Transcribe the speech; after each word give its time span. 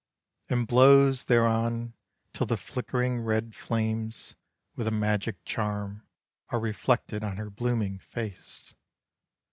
And 0.49 0.65
blows 0.65 1.25
thereon, 1.25 1.93
Till 2.33 2.47
the 2.47 2.57
flickering 2.57 3.19
red 3.19 3.53
flames 3.53 4.33
With 4.75 4.87
a 4.87 4.91
magic 4.91 5.45
charm 5.45 6.07
are 6.49 6.59
reflected 6.59 7.23
On 7.23 7.37
her 7.37 7.51
blooming 7.51 7.99
face. 7.99 8.73